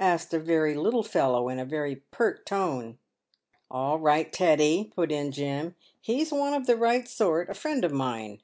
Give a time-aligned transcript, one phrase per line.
[0.00, 2.98] asked a very little fellow in a very pert tone.
[3.70, 7.92] "All right, Teddy," put in Jim, "he's one of the right sort— a friend of
[7.92, 8.40] mine."